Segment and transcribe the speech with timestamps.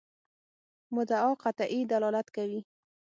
[0.95, 2.61] مدعا قطعي دلالت کوي.